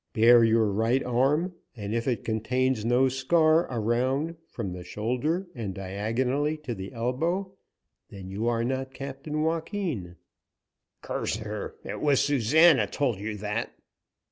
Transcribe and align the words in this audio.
"Bare 0.13 0.43
your 0.43 0.65
right 0.65 1.03
arm, 1.03 1.53
and 1.75 1.93
if 1.93 2.07
it 2.07 2.25
contains 2.25 2.83
no 2.83 3.07
scar, 3.07 3.67
around 3.71 4.35
from 4.47 4.73
the 4.73 4.83
shoulder 4.83 5.47
and 5.53 5.75
diagonally 5.75 6.57
to 6.57 6.73
the 6.73 6.91
elbow, 6.91 7.53
then 8.09 8.27
you 8.31 8.47
are 8.47 8.63
not 8.63 8.95
Captain 8.95 9.43
Joaquin." 9.43 10.15
"Curse 11.03 11.35
her! 11.35 11.75
it 11.83 12.01
was 12.01 12.19
Susana 12.19 12.87
told 12.87 13.19
you 13.19 13.35
that!" 13.37 13.73